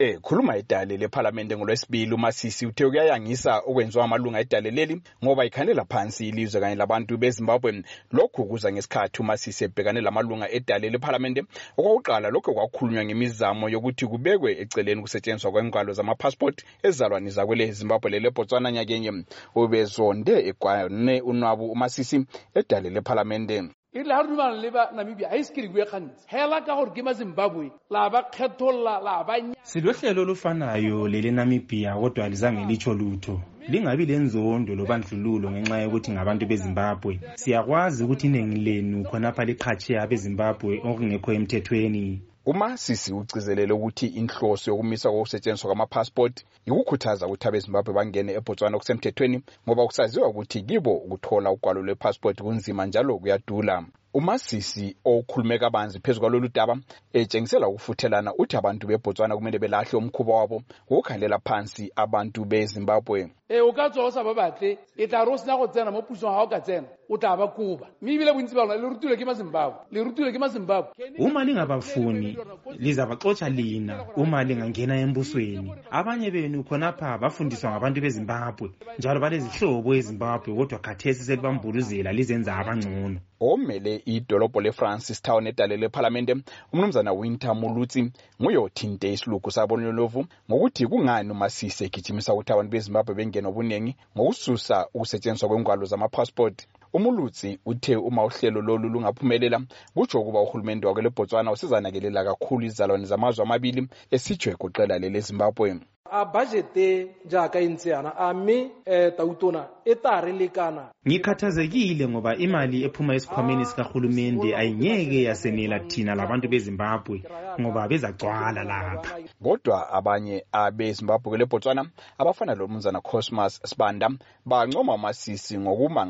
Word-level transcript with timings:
ekhuluma 0.00 0.56
idale 0.56 0.96
lephalamende 0.96 1.56
ngolwesibili 1.56 2.14
umasisi 2.14 2.66
uthe 2.66 2.86
kuyayangisa 2.88 3.58
okwenziwa 3.58 4.04
amalunga 4.04 4.40
edale 4.40 4.70
leli 4.70 5.02
ngoba 5.24 5.44
ikhanela 5.44 5.84
phansi 5.84 6.28
ilizwe 6.28 6.60
kanye 6.60 6.74
labantu 6.74 7.18
bezimbabwe. 7.18 7.82
Lokhu 8.12 8.44
kuza 8.44 8.72
ngesikhathi 8.72 9.20
umasisi 9.22 9.64
ebhekane 9.64 10.00
lamalunga 10.00 10.50
edale 10.50 10.90
lephalamende 10.90 11.44
okwakuqala 11.76 12.30
lokho 12.30 12.52
kwakhulunywa 12.54 13.04
ngemizamo 13.04 13.68
yokuthi 13.68 14.06
kubekwe 14.06 14.50
eceleni 14.62 15.00
ukusetshenziswa 15.00 15.52
kwengwalo 15.52 15.92
zamapassport 15.92 16.64
ezizalwane 16.82 17.30
zakwele 17.30 17.72
zimbabwe 17.72 18.10
lelebotswana 18.10 18.72
nyakenye. 18.72 19.12
Ubezonde 19.54 20.34
egwane 20.48 21.20
unwabu 21.20 21.64
umasisi 21.72 22.24
edale 22.54 22.90
lephalamende 22.90 23.79
e 23.92 24.02
le 24.04 24.14
ga 24.14 24.22
re 24.22 24.60
le 24.62 24.70
ba 24.70 24.90
namibia 24.94 25.30
a 25.30 25.36
ise 25.36 25.52
ke 25.52 25.66
gantsi 25.66 26.24
hela 26.28 26.62
ka 26.62 26.76
gore 26.76 26.92
ke 26.94 27.02
ma 27.02 27.12
zimbabwe. 27.12 27.72
La 27.90 28.08
ba 28.08 28.22
kgetholola 28.22 29.02
la 29.02 29.24
ba 29.24 29.34
silohlelo 29.64 30.22
olufanayo 30.22 31.08
lele-namibia 31.08 31.94
kodwa 31.98 32.28
lizange 32.28 32.64
litsho 32.70 32.94
lutho. 32.94 33.40
Lingabi 33.68 34.06
lenzondo 34.06 34.74
lobandlululo 34.74 35.50
ngenxa 35.50 35.82
yokuthi 35.82 36.10
ngabantu 36.12 36.46
bezimbabwe. 36.46 37.18
Siyakwazi 37.34 38.04
ukuthi 38.04 38.26
iningi 38.26 38.60
lenu 38.60 39.04
khonapha 39.04 39.44
liqhatshe 39.44 39.98
abezimbabwe 39.98 40.80
okungekho 40.86 41.32
emthethweni 41.32 42.29
umasisi 42.46 43.12
ugcizelele 43.12 43.72
ukuthi 43.72 44.06
inhloso 44.06 44.70
yokumiswa 44.70 45.12
kokusetshenziswa 45.12 45.68
kwamapassport 45.68 46.44
yikukhuthaza 46.66 47.26
ukuthi 47.26 47.48
abezimbabwe 47.48 47.94
bangene 47.94 48.32
ebotswana 48.38 48.76
okusemthethweni 48.76 49.36
ngoba 49.64 49.86
kusaziwa 49.86 50.28
ukuthi 50.28 50.62
kibo 50.68 50.92
ukuthola 51.04 51.50
ugwalo 51.50 51.80
lwepassport 51.82 52.36
kunzima 52.42 52.86
njalo 52.86 53.18
kuyadula. 53.18 53.84
Umasisi 54.14 54.96
okhulume 55.04 55.58
kabanzi 55.58 56.00
phezu 56.00 56.20
kwalolu 56.20 56.48
daba 56.48 56.76
etshengisela 57.12 57.68
ukufuthelana 57.68 58.34
uthi 58.34 58.56
abantu 58.56 58.86
bebotswana 58.86 59.36
kumele 59.36 59.58
belahle 59.58 59.98
umkhuba 59.98 60.34
wabo 60.34 60.62
wokukhalela 60.90 61.38
phansi 61.38 61.92
abantu 61.96 62.44
bezimbabwe. 62.44 63.30
E 63.48 63.60
o 63.60 63.72
ka 63.72 63.90
tswa 63.90 64.04
o 64.04 64.10
sa 64.10 64.24
ba 64.24 64.34
batle 64.34 64.78
e 64.96 65.06
tla 65.06 65.24
re 65.24 65.30
o 65.32 65.36
sena 65.36 65.56
go 65.56 65.66
tsena 65.66 65.90
mo 65.90 66.02
pusong 66.02 66.34
ga 66.34 66.42
o 66.42 66.46
ka 66.46 66.60
tsena 66.60 66.86
o 67.08 67.16
tla 67.18 67.36
ba 67.36 67.46
kuba 67.48 67.86
mme 68.02 68.14
ebile 68.14 68.32
bontsi 68.32 68.54
ba 68.54 68.62
lona 68.62 68.76
le 68.76 68.88
rutilwe 68.88 69.16
ke 69.16 69.24
mazimbabwe 69.24 69.78
le 69.90 70.04
rutilwe 70.04 70.32
ke 70.32 70.38
mazimbabwe. 70.38 70.90
Uma 71.18 71.44
lingabafuni 71.44 72.38
lizabaxotsha 72.78 73.48
lina 73.48 74.06
uma 74.16 74.44
lingangena 74.44 74.98
embusweni. 75.00 75.74
Abanye 75.90 76.30
benu 76.30 76.64
khonapha 76.64 77.18
bafundiswa 77.18 77.70
ngabantu 77.70 78.00
bezimbabwe 78.00 78.70
njalo 78.98 79.20
balezihlobo 79.20 79.94
ezimbabwe 79.94 80.54
kodwa 80.54 80.78
khathesi 80.78 81.24
selibambuluzela 81.24 82.12
lizenza 82.12 82.54
abangcono 82.56 83.20
omele 83.40 84.02
idolobho 84.06 84.60
lefrancis 84.60 85.22
town 85.22 85.46
edale 85.46 85.76
lephalamende 85.76 86.36
umnumzana 86.72 87.12
winter 87.12 87.54
mulutsi 87.54 88.10
nguye 88.40 88.58
othinte 88.58 89.12
isilugu 89.12 89.50
sabonlovu 89.50 90.26
ngokuthi 90.48 90.86
kungani 90.86 91.30
umasisi 91.30 91.84
egijimisa 91.84 92.34
ukuthi 92.34 92.52
abantu 92.52 92.70
bezimbabwe 92.70 93.14
bengene 93.14 93.48
obuningi 93.48 93.96
ngokususa 94.16 94.86
ukusetshenziswa 94.94 95.48
kwengwalo 95.48 95.84
zamapassport 95.84 96.66
umulutsi 96.92 97.58
uthe 97.66 97.96
uma 97.96 98.24
uhlelo 98.24 98.60
lolu 98.62 98.88
lungaphumelela 98.88 99.60
kutsho 99.94 100.20
ukuba 100.20 100.40
uhulumende 100.40 100.86
wakwelebotswana 100.86 101.52
usezanakelela 101.52 102.24
kakhulu 102.24 102.66
izizalwane 102.66 103.04
zamazwe 103.04 103.42
amabili 103.44 103.88
esitsho 104.10 104.50
egoqela 104.50 104.98
lelezimbabwe 104.98 105.80
a 106.12 106.24
budgete 106.24 107.14
jaaka 107.26 107.60
e 107.60 107.68
ntse 107.68 107.90
yana 107.90 108.16
a 108.16 108.34
mme 108.34 108.70
um 108.86 109.10
tautona 109.16 109.66
e 109.84 109.94
ta 109.94 110.20
re 110.20 110.32
lekana. 110.32 110.90
Ngikhathazekile 111.06 112.08
ngoba 112.08 112.36
imali 112.36 112.84
ephuma 112.84 113.14
esikhwameni 113.14 113.64
sikahulumende 113.64 114.56
ayingeke 114.56 115.22
yasenela 115.22 115.80
thina 115.80 116.14
labantu 116.14 116.48
bezimbabwe 116.48 117.22
ngoba 117.60 117.88
bezacwala 117.88 118.64
lapha. 118.64 119.18
kodwa 119.42 119.92
abanye 119.92 120.44
abezimbabwe 120.52 121.30
kwelebotswana 121.30 121.86
abafana 122.18 122.54
lomnumzana 122.54 123.00
cosmas 123.00 123.60
sibanda 123.64 124.10
bancoma 124.44 124.94
umasisi 124.94 125.58
ngokuma 125.58 126.06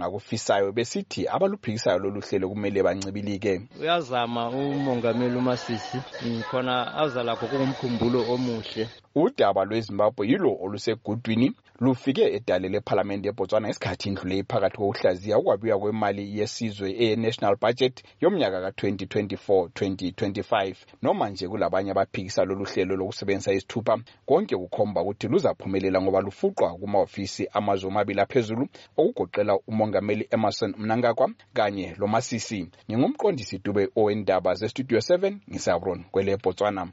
ngakufisayo 0.71 0.73
besithi 0.73 1.29
abaluphikisayo 1.29 1.99
lolu 1.99 2.21
hlelo 2.21 2.49
kumele 2.49 2.83
bancibilike. 2.83 3.61
Uyazama 3.81 4.51
umongameli 4.51 5.37
umasisi 5.37 5.99
khona 6.51 6.95
aza 6.95 7.23
lakho 7.23 7.47
kungumkhumbulo 7.47 8.21
omuhle. 8.35 8.89
Udaba 9.15 9.65
lwezimbabwe 9.65 10.27
yilo 10.29 10.57
olusegudwini 10.63 11.53
lufike 11.81 12.35
edale 12.35 12.69
lephalamende 12.69 13.29
ebotswana 13.29 13.69
ngesikhathi 13.69 14.09
indlu 14.09 14.25
leyi 14.31 14.45
phakathi 14.51 14.77
kokuhlaziya 14.77 15.39
ukwabiwa 15.39 15.79
kwemali 15.79 16.39
yesizwe 16.39 16.89
eye-national 17.03 17.57
budget 17.57 18.05
yomnyaka 18.21 18.61
ka-2024-2025 18.65 20.75
noma 21.03 21.31
nje 21.31 21.49
kulabanye 21.49 21.91
abaphikisa 21.91 22.45
lolu 22.45 22.65
hlelo 22.65 22.97
lokusebenzisa 22.97 23.53
izithupha 23.53 23.99
konke 24.27 24.57
kukhomba 24.57 25.03
ukuthi 25.03 25.29
luzaphumelela 25.29 26.03
ngoba 26.03 26.21
lufuqwa 26.21 26.75
kumahhovisi 26.81 27.49
amazwe 27.53 27.89
omabili 27.89 28.21
aphezulu 28.21 28.69
okugoqela 28.97 29.59
umongameli 29.71 30.29
emerson 30.31 30.75
mnangagwa 30.79 31.31
kanye 31.55 31.95
lomasisi 31.99 32.69
ngingumqondisi 32.91 33.59
dube 33.65 33.89
owendaba 33.97 34.55
zestudio 34.55 34.99
7 34.99 35.37
ngisabron 35.51 36.05
kwele 36.13 36.37
botswana. 36.37 36.89